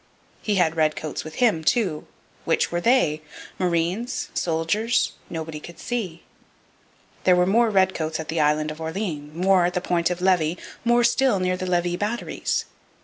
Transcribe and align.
He 0.41 0.55
had 0.55 0.75
redcoats 0.75 1.23
with 1.23 1.35
him, 1.35 1.63
too. 1.63 2.07
Which 2.43 2.71
were 2.71 2.81
they? 2.81 3.21
Marines? 3.59 4.29
Soldiers? 4.33 5.11
Nobody 5.29 5.59
could 5.59 5.77
see. 5.77 6.23
There 7.23 7.35
were 7.35 7.45
more 7.45 7.69
redcoats 7.69 8.19
at 8.19 8.27
the 8.27 8.39
island 8.41 8.71
of 8.71 8.81
Orleans, 8.81 9.35
more 9.35 9.65
at 9.65 9.75
the 9.75 9.79
Point 9.79 10.09
of 10.09 10.19
Levy, 10.19 10.57
more 10.83 11.03
still 11.03 11.39
near 11.39 11.55
the 11.55 11.67
Levis 11.69 11.97
batteries. 11.97 12.65